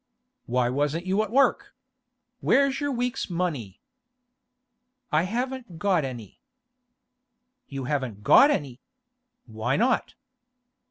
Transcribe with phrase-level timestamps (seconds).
[0.47, 1.75] 'Why wasn't you at work?
[2.39, 3.79] Where's your week's money?'
[5.11, 6.41] 'I haven't got any.'
[7.67, 8.81] 'You haven't got any?
[9.45, 10.15] Why not?